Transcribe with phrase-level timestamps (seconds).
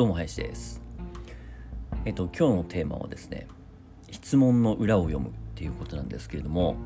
[0.00, 0.80] どうも林です。
[2.06, 3.46] えっと今日のテーマはですね
[4.10, 6.76] 質問の裏を読むっていうことなんですけれども、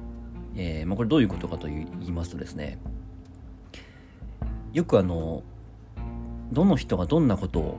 [0.57, 2.77] えーまあ、これどういうことかと言いますとですね
[4.73, 5.45] よくあの
[6.51, 7.79] どの人がどんなことを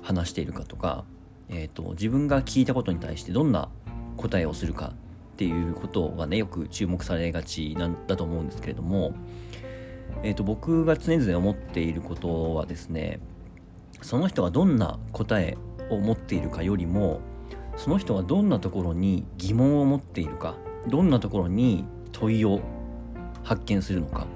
[0.00, 1.04] 話しているかとか、
[1.50, 3.68] えーと、自分が聞いたことに対してどんな
[4.16, 4.94] 答えをするか
[5.32, 9.12] っていうことがねよく注目されがちなんだと思うんですけれども、
[10.22, 13.20] えーと、僕が常々思っていることはですね
[14.02, 15.56] その人がどんな答え
[15.90, 17.20] を持っているかよりも
[17.76, 20.56] その人がどんなところに疑問を持っているか
[20.88, 22.60] どんなところに問いを
[23.42, 24.26] 発見するのか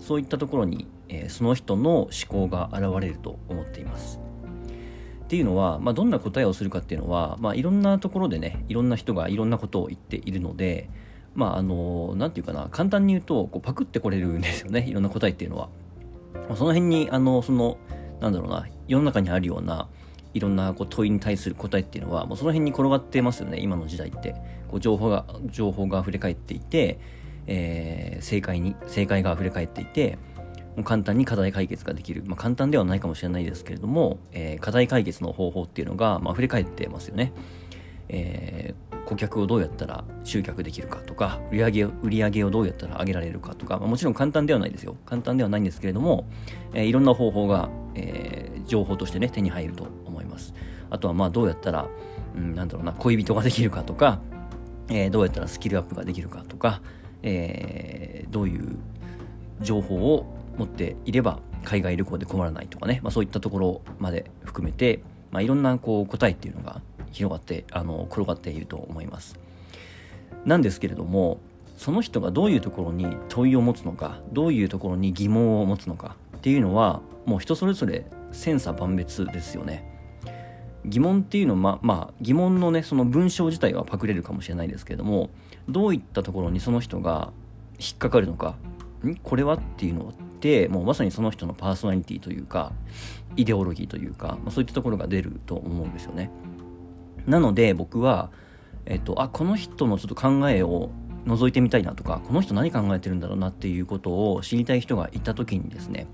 [0.00, 4.20] そういったところに、えー、その人の思考が現れると思っています。
[5.24, 10.88] っていうのは、まあ、どんな答えをするかっていうのは、まあ、いろんなところでねいろんな人がいろんなことを言っているので
[11.34, 15.68] まああの何て言うかな簡単に言うとこうパクってこれるんですよねいろんな答えっていうのは。
[16.54, 17.76] その辺にあのその
[18.20, 19.88] なんだろうな世の中にあるような
[20.34, 24.34] いろんなこう問いに対する答えっていうのはもうその辺に転がってますよね今の時代って。
[24.68, 26.98] こう情報が情報が溢れ返っていて、
[27.46, 30.18] えー、正解に正解が溢れ返っていて
[30.76, 37.32] もう簡単に課題解決ができる、まあ、簡単ではないかもしれないですけれども、えー、課題解決の方法っていうのが、まあ、溢れ返ってますよね、
[38.08, 44.96] えー、顧客をどうやったら集客できるかとか売上売上をどうやったら上げられるかとか、まあ、もちろん簡単ではないですよ。
[45.06, 46.28] 簡単ではないんですけれども、
[46.74, 50.54] えー、いろんな方法が、えー、情報としてね手に入ると思います。
[50.90, 51.88] あとはまあどうやったら、
[52.36, 54.20] うん、なんだろうな恋人ができるかとか、
[54.88, 56.82] えー、どうやったらスキルアップができるかとか、
[57.22, 58.76] えー、どういう
[59.60, 60.26] 情報を
[60.58, 66.80] 持っていれば海外旅行で困らないとかね、まあ、そういったところまで含めて、まあ、いろんなこう答えっていうのが
[67.16, 69.38] 広がってあの転がっていると思います。
[70.44, 71.38] なんですけれども
[71.76, 79.92] その人がどういうところに問いを持つのかどういうところに疑問を持つのかっていうのはもう人それぞれ千差万別ですよね。
[80.84, 85.30] 疑問っていうのはままあ疑問のねその文章自体はパクれるかもしれないですけれども
[85.68, 87.32] どういったところにその人が
[87.78, 88.54] 引っかかるのか
[89.04, 89.16] ん？
[89.16, 92.72] これはっていうのってもうまさにその人のパーソナリティというか
[93.36, 96.30] イデオロギーというか、まあ、そういったところが出ると思うんですよね。
[97.26, 98.30] なので僕は、
[98.84, 100.90] えっと、あこの人のちょっと考えを
[101.26, 106.06] 覗いてみたいなとかこの人何考えてるんだろうなっていうことを知りたい人がいた時にですね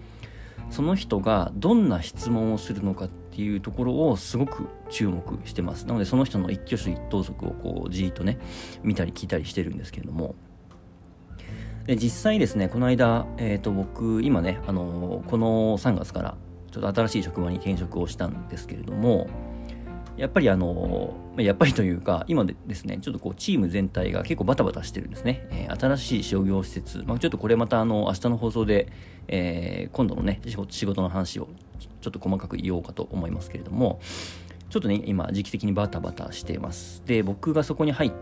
[0.70, 5.86] その人がどんな質問をするのかっていうところをすごく注目してます。
[5.86, 8.38] なのでその人の一挙手一投足をこうじーっとね
[8.82, 10.34] 見たり聞いたりしてるんですけれども。
[11.84, 16.36] で実際ですねこの間、えーと、僕今ね、あのー、この3月から
[16.70, 19.28] ちょっと新しい職場に転職をしたんですけれども
[20.16, 28.88] やっぱりあの、やっぱりというか今でですねちょっとこうチーム全体が結構バタバタしてるんですね、えー、新しい商業施設、まあ、ちょっとこれまたあの明日の放送で、
[29.28, 31.48] えー今度のね仕事の話を
[32.00, 34.00] ちょっと細かく言おうかと思いますけれども
[34.70, 37.02] ちょっとね今時期的にバタバタしています。
[37.06, 38.12] で僕がそこに入っ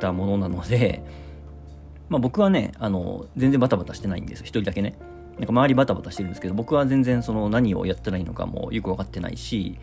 [0.00, 1.02] たものなので
[2.08, 4.94] まあ、僕はねあの全然バタバタしてないんです一人だけね。
[5.38, 9.78] なんか周りバタバタしてるんですけど僕は全然その何をやったらいいのかもよく分かってないし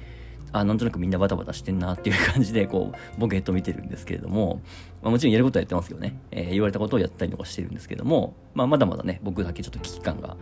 [0.54, 4.62] あなんとなくみんなバタバタしてんなっていう感じでこうボケっと見てるんですけれども、
[5.02, 10.38] まあ、もちろんやることはやってますけどね、えー、言われたことをやったりとかしてるんですけども、まあ、まだまだね僕だけちょっと危機感が、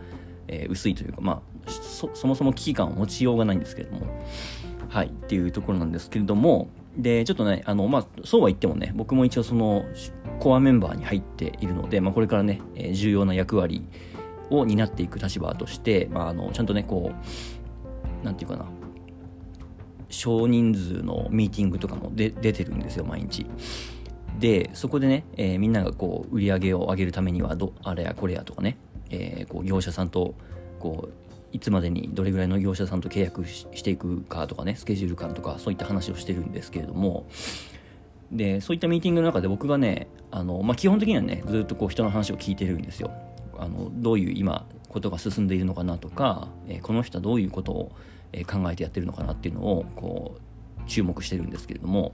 [0.48, 4.06] えー、薄いというか、まあそ、そもそも危機感を持ちようがないんですけれども。
[4.92, 6.68] はいっていうところなんですけれども
[6.98, 9.86] でちょっとねあの、まあ、そうは言ってもね僕も一応その
[10.38, 13.86] コアメンバーに入っているので、まあ、これからね、えー、重要な役割
[14.50, 17.12] を担っていく立場として、まあ、あのちゃんとねこ
[18.22, 18.66] うなんていうかな
[20.12, 23.46] 少人数のミーティングとかもで出てるんですよ毎日。
[24.38, 28.78] でそこでね、えー、みんながこう売り上げを上げるためにはどあれやこれやとかね、
[29.10, 30.34] えー、こう業者さんと
[30.78, 31.12] こう
[31.52, 37.26] いつまでにどれぐらいの業者さんと契約していくかとかねスケジュール感とかそういった話をしてるんですけれども。
[38.30, 43.10] でそういったミーティングの中で僕がねあの、まあ、基本的にはねずっとこう人の話を聞いてるんですよ。
[43.58, 47.92] あのどういう今ことが進んでいるのかなとか、えー、この人はどういうことを、
[48.32, 52.12] え考えてやってるのかなっていうのをこう注目してるんですけれども、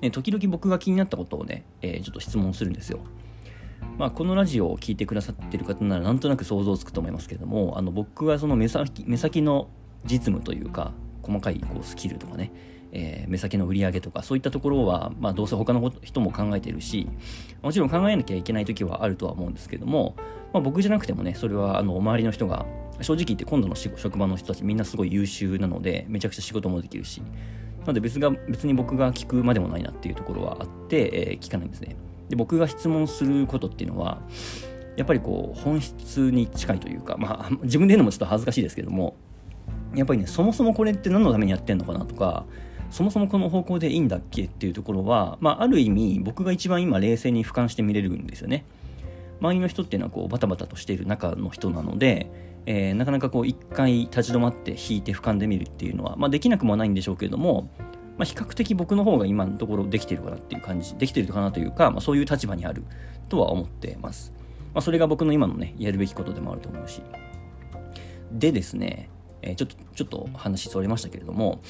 [0.00, 3.00] ね、時々僕が気になったことをね、えー、ちょっと質問するんですよ。
[3.98, 9.68] まあ、このラジオを聴いてくださってる方ならなんとなく想像つくと思いますけれどもあの僕はその目先目先の
[10.04, 12.50] 実務というか細かいこうスキルとかね、
[12.96, 17.08] えー、目先の売り上げとかそういったところは、まあ、どうせ他の人も考えてるし
[17.60, 20.14] もちろん考えなきゃいけない時はあるとは思うんですけども、
[20.52, 22.64] まあ、僕じゃなくてもねそれはあの周りの人が
[23.00, 27.20] 正直言って今度の職場の人たちみんなすごい優秀なのでめちゃくちゃ仕事もできるし
[27.80, 31.96] なので別が別に僕が聞くまでもないなっていうところはあって、えー、聞かないんですね。
[32.28, 34.22] で僕が質問することっていうのは
[34.96, 39.16] やっぱりこう本質に近いというか、まあ、 自分で言うのもちょっと恥ずかしいですけども
[39.94, 42.46] やっぱりねそもそもこれって何のためにやってんのかなとか
[42.94, 48.64] そもそもこの方向でいいんだっけっていうところは、まあ、ある意味僕が一番今冷静に俯瞰して見れるんですよね。
[49.40, 52.30] 周りの人っていうのはこうバタバタとしている中の人なので、
[52.66, 57.68] えー、なかなかこう一回立ち止まって引いて俯瞰で見るっていうのは、まあ、できなくもないんでしょうけれども、
[58.16, 62.84] まあ、比較的僕の方が今のところできてるかなっていう感じできてるかなというか、まあ、そういう立場にある
[63.28, 64.32] とは思ってます、
[64.72, 67.02] まあ、それが僕の今のねやるべきことでもあると思うし。
[68.30, 69.10] でですね、
[69.42, 71.60] えー、ちょっとちょっと話それましたけれども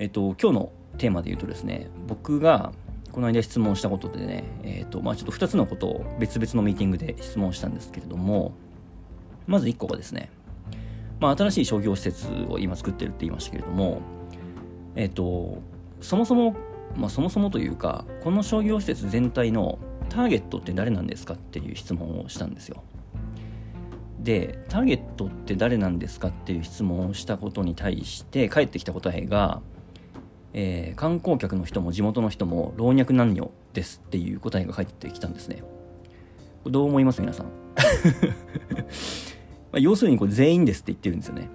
[0.00, 2.72] えっ、と今日のテーマで言うとですね僕が
[3.12, 8.52] この間質問したことでね、えーとまあ、ちょっと2つのことを別々のミーティングで質問したんですけれども
[9.46, 10.30] まず1個がですね、
[11.20, 14.00] まあ、新しい商業施設を今作ってるって言いましたけれども
[14.96, 15.60] えっ、と
[16.00, 16.56] そもそも、
[16.96, 22.82] まあ、そもそもというかこの商業施設全体のターゲットって誰なんですかっていう質問をしたんですよ。
[24.18, 29.62] でターゲットって誰なんですかっていう質問をしたことに対して返ってきた答えが
[30.52, 35.62] えー、観光客の人も地元の人も老若男女ですっていう答えが返ってきたんですね。
[36.66, 37.20] どう思います？
[37.20, 37.46] 皆さん。
[39.72, 41.48] まあ、要するにこれ全員ですって言ってるんですよね。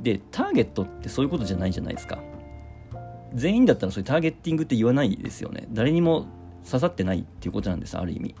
[0.00, 2.18] で、ターゲットってそういうことじゃないじゃないですか。
[3.34, 5.66] 全員だったらそういうターゲッティングって言わないですよね。
[5.72, 6.26] 誰にも
[6.64, 8.34] 刺さってないっていうことなんです、ある意味。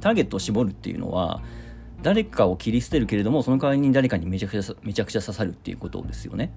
[0.00, 1.42] ターゲットを絞るっていうのは、
[2.02, 6.52] 誰かを切り捨てるけれども、その代わりに誰かにめちゃくちゃめちゃくちゃ刺さるっていうことですよね。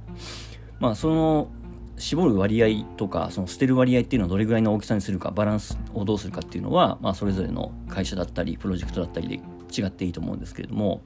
[0.79, 1.49] まあ、その
[1.97, 9.35] 絞る割合とかその捨てる割合っていうのはどれぐらいの大きさにするかバランスをどうするかっていうのは、まあ、それぞれの会社だったりプロジェクトだったりで
[9.81, 11.01] 違っていいと思うんですけれども、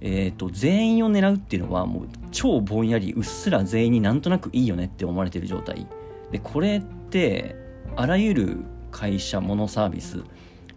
[0.00, 5.86] えーと、全員を狙うっていうのはもう超ぼんやりうっすら全員になんとなくいいよねって思われてる状態。
[6.30, 7.56] でこれって
[7.96, 8.58] あらゆる
[8.90, 10.22] 会社モノサービス、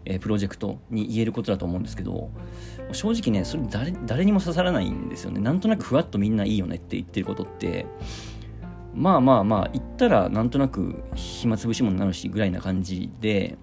[0.04, 2.30] えー、プロジェクトに言えることだと思うんですけど
[2.92, 5.40] 正直ねそれ誰誰にも刺さらないんですよね。
[5.40, 7.86] なんとなくふわっとみんないいよねって言ってることって
[8.94, 13.56] まあまあまあ行ったらなんとなく暇つぶしもになるしぐらいな感じで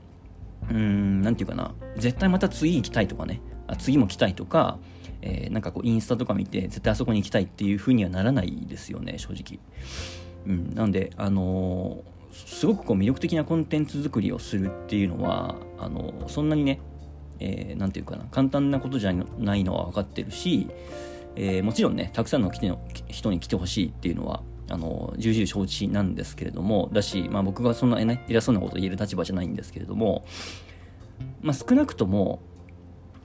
[0.69, 1.73] うーん何て言うかな。
[1.97, 3.41] 絶対また次行きたいとかね。
[3.67, 4.79] あ次も来たいとか、
[5.21, 9.59] えー、なんかこうインスタとか見て絶対あそこに行きたいっていう風にはならないですよね正直。
[10.47, 16.79] うん、なんであのー、すごくこう魅力的なコンテンツ作りをするっていうのはあのー、そんなにね
[17.39, 18.25] 何、えー、て言うかな。
[18.31, 20.67] 簡単なことじゃないのは分かってるし、
[21.35, 30.25] えー、もちろんねたくさんの人に来てほしいっていうのはあの重々承知なんですけれどもだし、まあ、僕がそんな、ね、偉そうなことを言える立場じゃないんですけれども、
[31.41, 32.39] まあ、少なくとも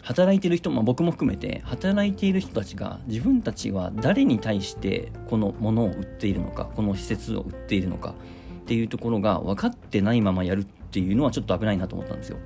[0.02, 8.14] 働いてる人、まあ、僕も含めて働いている人たちが自分たちは誰に対してこのものを売っているのかこの施設を売っているのか
[8.62, 12.38] っていうところが分かってないままやるっていうのはちょっと危ないなと思ったんですよ。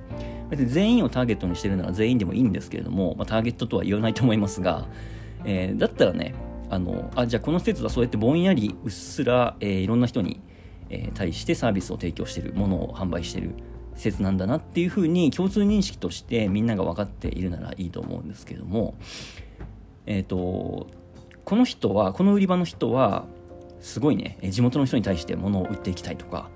[0.49, 4.87] 別に全員をターゲットにしてるなら全員でもいいんですけれども、まあ、ターゲットとは言わないと思いますが、
[5.45, 6.33] えー、だったらね
[6.69, 10.39] あのあじゃあこの施設はそうやってぼんやりうっすら、えー、いろんな人に、
[10.89, 13.55] えー、対してサービスを提供してるものを販売してる
[13.95, 18.95] 施設なんだなっていうふうに共通認識としてみんなが分かっているならいいと思うんですけども
[20.05, 20.87] えっ、ー、と
[21.43, 23.25] この人はこの売り場の人は
[23.79, 26.49] すごいね地元の人に対して物を売っていきたいとか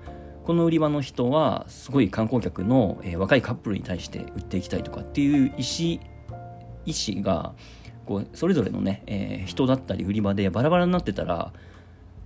[0.44, 6.14] この売り場の人はすごい観光客の、えー、若いカップルに対して売っていきたいとかっていう意思
[6.86, 7.54] 意思が
[8.04, 11.52] こうそれぞれのね、えー、人だったり売り場でバラバラになってたら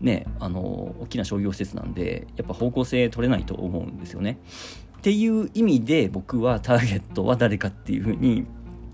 [0.01, 0.61] ねあの
[1.01, 4.39] 大きな商業施設なんでやっぱ方向性取れないと思うんですよね。
[4.99, 8.47] っていう意味で僕はターゲットは誰かっていうふうに、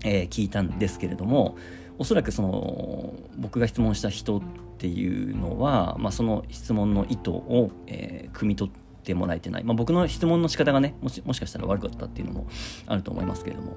[0.03, 1.57] えー、聞いたんですけれども
[1.97, 4.41] おそらくその僕が質問した人っ
[4.77, 12.47] ていうのは、まあ、その質問の意図を、えー、汲み取ってもらえてない、まあ、僕の質問の仕方がねもしもしかしたら悪かったっていうのも
[12.85, 13.75] あると思いますけれども。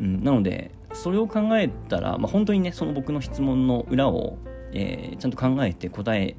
[0.00, 4.38] うん、なのでそれを考えたら、まあ、本当にねその僕の質問の裏を、
[4.72, 6.36] えー、ちゃんと考えて答え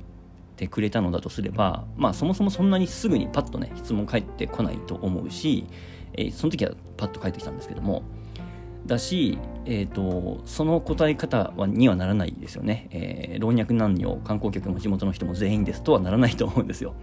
[0.55, 5.65] てくれたのだとすれば、まあ、そもそもそんなにすぐにパッとね質問返ってこないと思うし、
[6.13, 8.03] えー、その時はパッと返ってきたんですけども
[8.85, 16.95] だし、えーと、その答え方はにはならないですよね、えー、老若男女観光客も地元の人も全員ですとはならないと思うんですよ。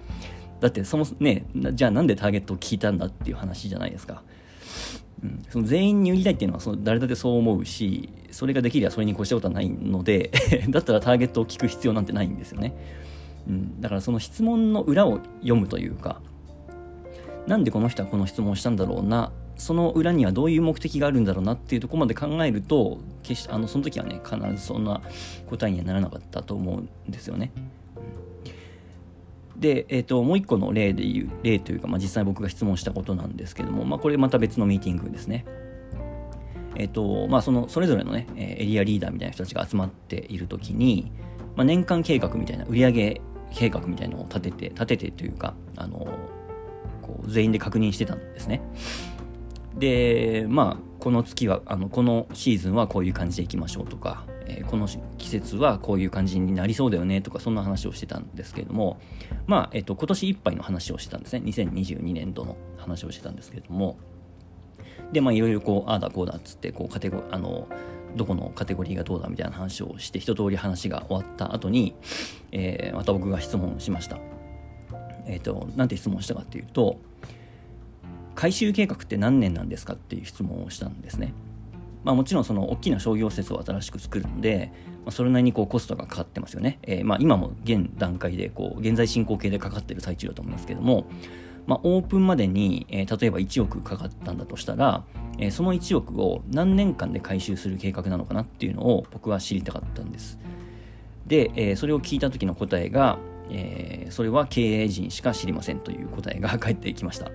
[0.61, 4.23] だってそもねじゃあなんでターゲットを聞いたんだっていう話じゃないですか。
[5.23, 10.31] うん、その全員に売りたいっていうのはその誰だってそう思うしそれができればそれに越したことはないので
[10.69, 12.75] だったらターゲットを聞く必要なんてないんですよね、
[13.49, 16.21] うん、だからその質問の裏を読むというか
[17.47, 25.01] なんでこの人はこの質問をしたんだろうなその裏にはどういう目的があるんだろうなっていうとこまで考えると決してあのその時はね必ずそんな
[25.49, 27.53] 答えにはならなかったと思うんですよね。
[29.59, 35.45] で、えーと、もう一個の例でいう例というか、まあ、実際僕が質問したことなんですけども、まあ、これまた別のミーティングですね。
[36.79, 41.11] えっ、ー、とまあ、そのそれぞれのねエリアリーダーみたいな人たちが集まっている時に、
[41.57, 42.93] まあ、年間計画みたいな売上
[43.51, 46.07] 計画みたいなのを立てて立ててというかあの
[47.01, 48.61] こう全員で確認してたんですね
[49.79, 54.89] でまあこの月はあのこのシーズンはこういう感じでいきましょうとか、えー、この
[55.19, 58.99] 季節はこういう感じになりそうだよねとかそんな話をしてたんですけれども
[59.47, 63.99] まあ、えっと、今年いっぱいの話をしてたんですね2022年度の話をしてたんですけれども
[65.13, 67.69] でまあいろいろこうああだこうだっつってこうカテゴあの
[68.17, 71.95] どこのカテゴリーがどうだみたいな話をして一通り話が終わった後に、
[72.51, 74.19] えー、また僕が質問しました。
[75.27, 76.99] えっ、ー、と、なんて質問したかっていうと、
[78.35, 81.33] 回収計画って何年なんですかっていう質問をしたんですね。
[82.07, 84.71] まあ、もちろんその大きな商業施設を新しく作るので、
[85.05, 86.79] まあ、それなりにこうコストがかかってますよね。
[86.85, 91.07] えー、まあ今も現段階でこう現在進行形でかかってる最中だと思いますけども、
[91.67, 95.03] まあ、オープンまでに、えー、例えば1億かかったんだとしたら、
[95.39, 100.39] えー、その1億を何年間で回収する計画なのかなっていうのを僕は知りたかったんです。
[101.27, 103.19] で、えー、それを聞いた時の答えが、
[103.51, 107.33] え、それは経営陣しか知りませんという答えが 返ってきました。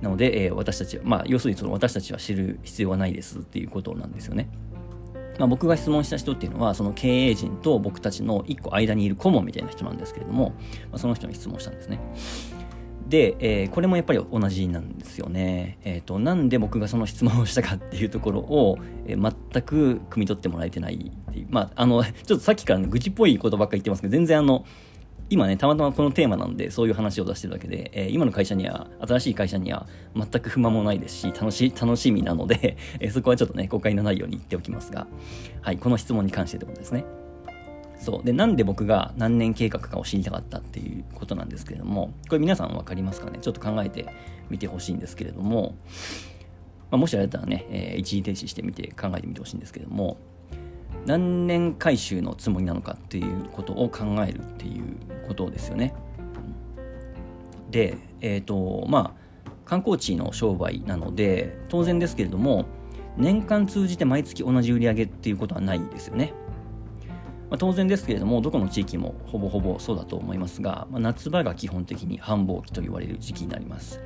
[0.00, 4.48] なので、えー、私たちは、まあ、要するにその私たちは知る必要はないですっていうことなんですよね。
[5.38, 10.50] まあ、僕が質問した人っていうのは、その経営陣と僕たちの一個間にいる顧問みたいな人なんですけれども、
[10.90, 11.98] まあ、その人に質問したんですね。
[13.10, 15.78] で、えー、これもやっぱり同じなんですよね。
[15.82, 21.46] えっ、ー、と、なんで僕がその質問をしたかっていうところを、えー、全く汲み取ってもらえてないっていう。
[21.50, 24.64] まあ、あの、ちょっとさっきから、ね、愚痴っぽいことばっか言ってますけど、全然あの、
[25.32, 35.06] 今ね、たまたまこのテーマなんで、そういう話を出してるだけで、えー、今の会社には、新しい会社には全く不満もないですし、楽し、楽しみなので、 えー、そこはちょっとね、誤解のないように言っておきますが、
[35.62, 37.04] はい、この質問に関してってことですね。
[38.00, 38.26] そう。
[38.26, 43.38] で、なんで僕が何年計画かを知りたかったっていうことなんですけれども、これ皆さん分かりますかね？
[43.40, 44.06] ちょっと考えて
[44.48, 45.76] みてほしいんですけれども、
[46.90, 50.16] まあ、もしあれだったらね、えー、一時停止してみて考えてみてほしいんですけれども、
[51.06, 55.94] 何年回収のつもりなのかっていうことを考えるっていうことですよね。
[57.70, 62.66] で、えっ、ー、と、まあ、観光地の商売なので、当然ですけれども、
[63.16, 66.32] 年間通じて毎月同じ売り上げっていうことはないですよね。
[67.50, 74.00] まあ、当然ですけれどもどこの地域もほぼほぼそうだと思いますが、まあ、夏場が基本的に繁忙期と言われる時期になります、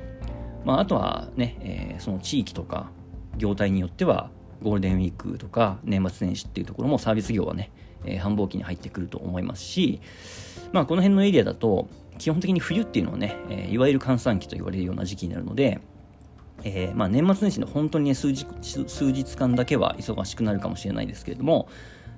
[0.65, 2.89] まあ、あとはね、えー、その地域とか
[3.37, 4.31] 業態によっては
[4.61, 7.71] ゴールデンウィークとか年末年始っていうところもサービス業はね、
[8.05, 10.01] えー、繁忙期に入ってくると思いますし、
[10.71, 15.79] まあ、この辺のエリアだと基本的に冬っていうのはね、えー、いわゆる閑散期と言われるような時期になるので、
[16.63, 18.45] えー、まあ年末年始の本当にね数日
[18.87, 21.67] 数日間だけは忙しくなるかもしれないですけれども、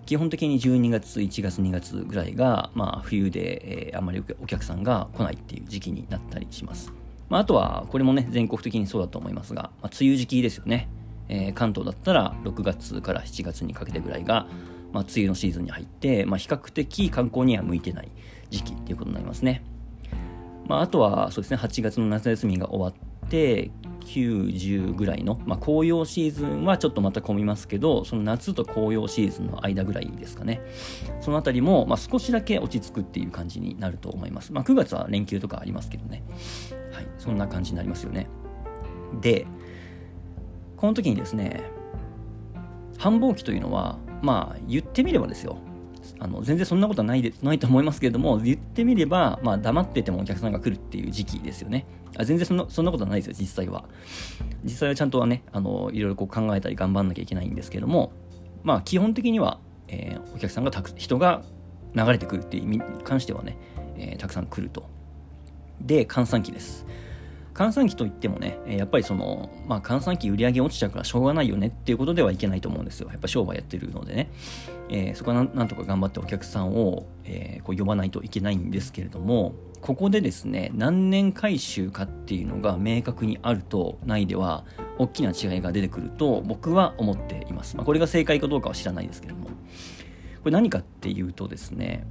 [0.07, 6.93] 基本的に12月、1月、2月ぐらいが、まあ、冬で、えー、あまりお客さんが来ないっていう時期になったりします。
[7.27, 10.87] まあ、あとは、これもね、全国的にそうだと思いますが、まあ、梅雨時期ですよね。
[11.29, 14.47] えー、関東だったら6月から7月にかけてぐらいが、
[14.93, 18.09] まあ、梅雨のシーズンに入って、まあ、比較的観光には向いてない
[18.49, 19.63] 時期っていうことになりますね。
[20.67, 23.71] まあ、あとは、そうですね、8月の夏休みが終わって、
[24.07, 30.61] 9、10ぐらいの、まあ、紅葉シーズンはちょっとまた混みますけど、その夏と紅葉シーズンの間ぐらいですかね。
[31.19, 34.53] そのあたりも、まあ、少しだけ落ち着くっていう感じになると思います。
[34.53, 36.23] まあ、9月は連休とかありますけどね。
[36.93, 38.27] はい、そんな感じになりますよね。
[39.21, 39.45] で、
[40.77, 41.63] この時にですね、
[42.97, 45.57] 繁忙期というのは、まあ、言ってみればですよ。
[46.19, 51.85] あの全然そんなことはないでないと思いますけれども、言ってみれば、まあ、黙っててもお客さんが来るっていう時期ですよね。
[52.15, 53.83] あ全然そんなそんなことはないですよ、実際は。
[54.63, 58.13] 実際はちゃんとはね、あのいろいろこう考えたり頑張んなきゃいけないんですけども、
[58.63, 61.43] まあ、基本的には、えー、お客さんがたく人が
[61.95, 63.57] 流れてくるっていう意味に関してはね、
[63.97, 64.87] えー、たくさん来ると。
[65.81, 66.85] で、閑散期です。
[67.57, 73.09] 閑散期といってもね、やっぱりその、まあ、閑散期売り上げ落ちちゃうからしょうがないよねっていうことではいけないと思うんですよ。
[73.09, 74.29] やっぱ商売やってるのでね。
[74.89, 84.63] えー、そこはなんとか頑張ってお客さんを、えー、こう呼ばないといけないんですけれども、ここでですね、何年回収かっていうのが明確にあるとないでは、
[84.99, 87.75] 大きな違いが出てくると僕は思っています。
[87.75, 89.47] まあ、これが正解かどうかは知らないですけれども。
[89.47, 89.53] こ
[90.45, 92.05] れ何かっていうとですね、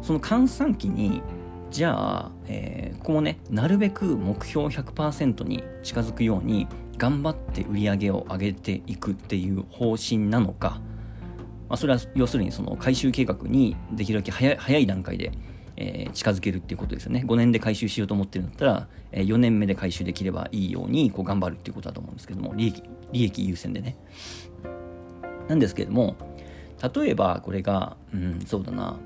[0.00, 1.22] その閑散期に
[1.70, 6.66] じゃあ、えー、ここもねなるべく目標100%に近づくように
[6.98, 10.80] 頑張って売り上げを上げていくっていう方針なのか、
[11.68, 15.32] まあ、それは要するにその回収計画にできるだけ早い段階で、
[15.76, 17.24] えー、近づけるっていうことですよね。
[17.26, 23.96] 5年で回収しようと思ってるんだったら、えー、4年目で回収できればいいようにこう頑張るっていうことだと思うんですけども利益利益優先でね。
[25.48, 26.16] なんですけれども
[26.94, 28.98] 例えばこれがうんそうだな。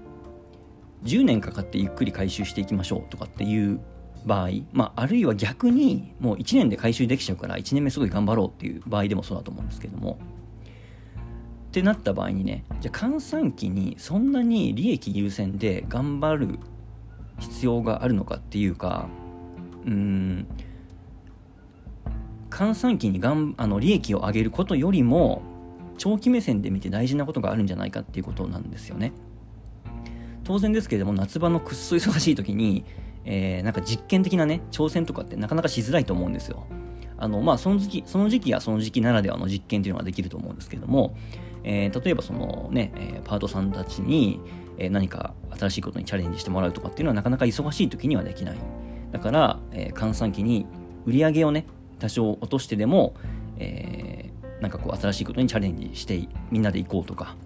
[1.04, 3.80] 10年かかってゆっくり回収していきましょうとかっていう
[4.24, 10.18] 場合、まあ、あるいは逆にもう1年で回収できちゃうから1年目すごい頑張ろうっていう場合でもそうだと思うんですけども
[11.68, 16.58] ってなった場合にねじゃあ閑散期にそんなに利益優先で頑張る
[17.38, 19.08] 必要があるのかっていうか
[19.84, 20.46] うん
[22.48, 25.42] 閑散期にがんあの利益を上げることよりも
[25.98, 29.12] 長期目線で見て大事なことがあるんじゃないかっていうことなんですよね。
[30.44, 32.84] 当然ですけれども夏場のくっそ忙しい時に、
[33.24, 36.66] えー、なんか実験的なね挑戦とかってなかなかしづらいと思うんですよ。
[37.16, 41.16] あのまあその時期その時期はその時期ならではの実験っていうのができると思うんですけれども、
[41.62, 44.40] えー、例えばそのね、え、パートさんたちに、
[44.76, 48.56] え何か新しいことにチャレンジしてもらうとかっていうのはなかなか忙しい時にはできない。
[49.12, 50.66] だから、え閑散期に
[51.06, 51.66] 売り上げをね
[52.00, 53.14] 多少落としてでも、
[53.58, 57.36] えー、なんかこう新しいことにチャレンジしてみんなで行こうとか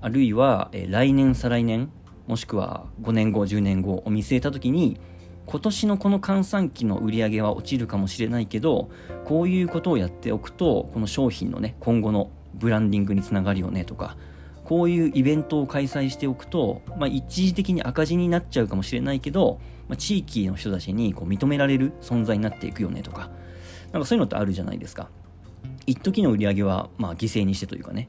[0.00, 1.90] あるいは、え、来年再来年
[2.26, 4.98] もしくは5年後10年後を見据えた時に
[5.46, 8.90] 今年のこの閑散期の売り上げは落ちるかもしれないけど
[9.24, 14.16] こういうことをやっておくとこの商品のね今後のブランディングにつながるよねとか
[14.64, 23.30] こういうイベントを開催しておくと、まあ、一時的に赤字になっちゃうかもしれないけど、まあ、地域の人たちにこう認められる存在になっていくよねとか
[23.92, 25.08] なんかそういうのってあるじゃないですか。
[25.86, 28.08] 一時の売り上げはまあ犠牲にしてというかね、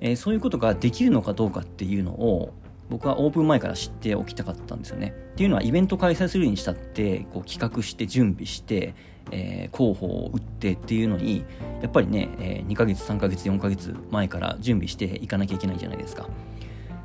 [0.00, 2.52] えー、そういうことができるのかどうかっていうのを
[2.92, 5.14] 僕はオープン前から知っておきたかったんですよね。
[5.32, 8.94] っていうのはイベント開催するにしたってこう企画して準備して、
[9.30, 11.42] えー、候補を打ってっていうのに
[11.80, 16.28] やっぱりね、えー、2ヶ月3ヶ月4ヶ月前から準備していかなきゃいけないじゃないですか。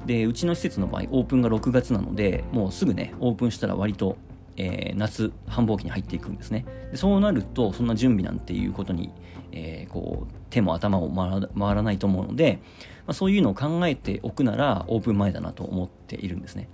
[0.05, 4.17] でうちの施設の場合オープンが6月なのでもうすぐねオープンしたら割と
[4.59, 9.11] えー、夏繁忙期に入っていくんですねでそうなるとそんな準備なんていうことに、
[9.51, 12.59] えー、こう手も頭も回らないと思うので、
[13.05, 16.69] まあ、そういうのを考えておくならオープン前だなと思っているんですね、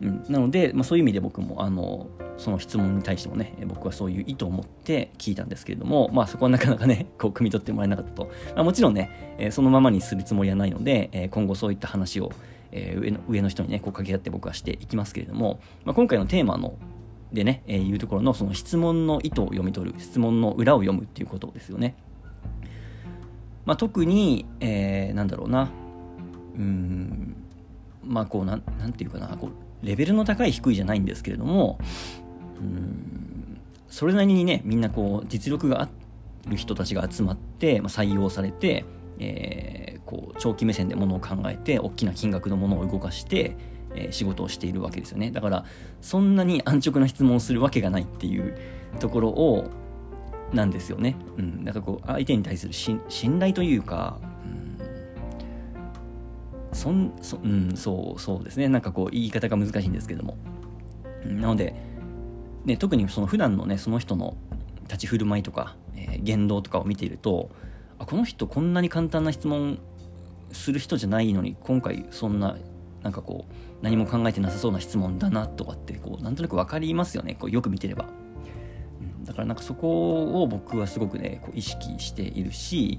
[0.00, 2.08] うん、なので、まあ、そういう意味で僕もあの
[2.38, 12.32] その質問に対してもね僕はそういう意図を持って聞いたんですけれども、まあ、そこはなかなかね こう汲み取ってもらえなかったと、まあ、もちろんね、えー、そのままにするつもりはないので、え今後そういった話を
[12.72, 16.74] えー、上の上の人にねこう掛け合って僕はしていきますけれども、まあ、今回のテーマの
[17.32, 21.96] でね、えー、いうところのその質問の意図を読み取る質問の裏を読むっていうことですよね。
[23.66, 25.70] まあ、特に、えー、なんだろうな。
[26.56, 27.36] うん。
[28.02, 29.36] まあこうなんなんていうかな。
[29.36, 31.78] こうレベルの高い低いじゃないんですけれども。
[32.58, 33.60] うん。
[33.88, 35.88] それなりにねみんなこう実力があ
[36.48, 38.84] る人たちが集まって、まあ、採用されて、
[39.18, 43.56] えー、こう長期目線でものを考えて大きな金額のものを動かして
[43.96, 45.30] え仕事をしているわけですよね。
[45.30, 45.64] だから
[46.00, 48.56] そんなに安直な質問をするわけがないっていう
[49.00, 49.70] ところを
[50.52, 53.00] なんですよね、うん、だかこう相手に対する信
[53.38, 54.46] 頼というか、う
[56.72, 58.68] ん、そんそ,、うん、そうそうですね。
[58.68, 60.36] なんかこう言い方が難しいんですけども、
[61.24, 61.74] なので、
[62.64, 64.36] ね、特にその普段のねその人の
[64.82, 67.50] 立ち振る舞いとか、えー、言動とかを見ていると
[67.98, 69.78] あこの人こんなに簡単な質問
[70.52, 72.56] する人じゃないのに今回そんな
[73.02, 77.36] なんかこう何も考えてなさそうな質問だなとかってこうなんとなく分かりますよね。
[77.38, 78.06] こうよく見てれば、
[79.26, 82.98] だからなんかそこを僕はすごくねこう意識しているし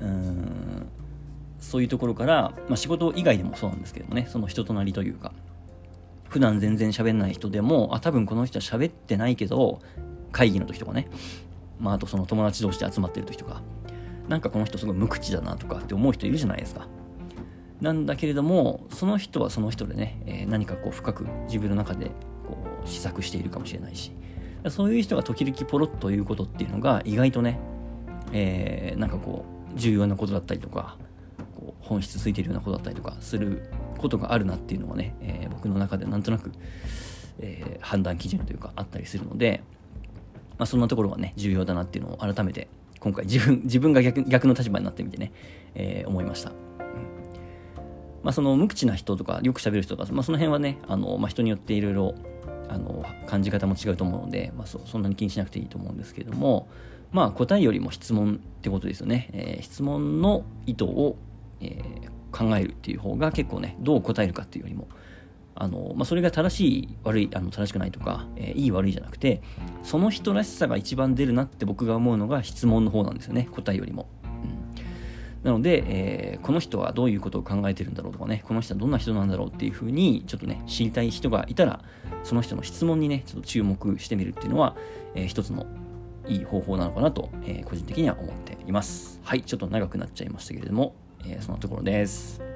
[0.00, 0.88] うん
[1.58, 5.32] そういうところから、まあ、仕事以外でもそうなんですけどもねその人となりというか
[6.28, 9.80] 普段全然喋んない人でもあ多分この人は喋ってないけど
[10.30, 11.08] 会議の時とかね
[11.80, 13.62] まああとその友達同士で集まってる時とか
[14.28, 16.86] なんかこの人すごい無口だなとかって思う人いるじゃないですか。
[17.80, 22.06] なんだけれどもその人はその人でね、えー、何かこう深く自分の中で
[22.46, 24.12] こう試作しているかもしれないし
[24.68, 27.58] そういう人が時々ポロッということっていうのが意外とね、
[28.32, 29.44] えー、なんかこ
[29.74, 30.96] う重要なことだったりとか
[31.56, 36.52] こう本質ついてるようなことだったりとかすることがあるなっていうのがね、えー、僕の中でなんとなく、
[37.38, 39.62] えー、判断基準というかあったりするので、
[40.58, 42.68] まあ、そんなところがね重要だなっていうのを改めて
[43.00, 45.32] 今回自分 自分が逆逆の立場になってみてね、
[45.74, 46.52] えー、思いました。
[48.24, 52.14] まあ、その無口な人とかよく喋る人とか、まあ、その辺はねあの、まあ、人によっていろいろ
[52.68, 56.68] あの感じ方も違うと思うので、まあそ、そんなに気にしなくていいと思うんですけども、
[57.12, 61.16] まあ、答えよりも質問ってことですよね、えー、質問の意図を、
[61.60, 64.88] えー、考えるっていう方が結構ねどう答えるかっていうよりも
[65.54, 69.42] あの、まあ、それが正しい悪いあの正しくないとか、えー、いい悪いじゃなくて
[69.82, 74.08] その人らしさが一番出るなって僕が思うのが質問の方なんですよね答えよりも。
[75.48, 81.80] なので、えー、この人はどういうことを考えてるんだろうとかね、この人はどんな人なんだろうっていうふうに、ちょっとね、知りたい人がいたら、
[82.22, 84.76] その人の質問にね、ちょっと注目してみるっていうのは、
[85.14, 85.66] えー、一つの
[86.26, 89.20] いい方法なのかなと、えー、個人的には思っています。
[89.24, 92.47] はい、ちょっと長くなっちゃいましたけれども、えー、そのところです。